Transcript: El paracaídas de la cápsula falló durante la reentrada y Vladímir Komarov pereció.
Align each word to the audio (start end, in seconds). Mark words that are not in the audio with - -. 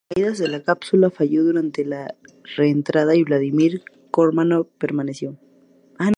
El 0.09 0.13
paracaídas 0.15 0.39
de 0.39 0.47
la 0.47 0.63
cápsula 0.63 1.09
falló 1.11 1.43
durante 1.43 1.85
la 1.85 2.15
reentrada 2.57 3.15
y 3.15 3.21
Vladímir 3.21 3.83
Komarov 4.09 4.67
pereció. 4.79 5.37